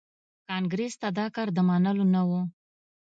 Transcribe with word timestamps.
کانګریس 0.49 0.93
ته 1.01 1.07
دا 1.17 1.25
کار 1.35 1.47
د 1.53 1.57
منلو 1.69 2.05
نه 2.13 2.21
و. 2.27 2.29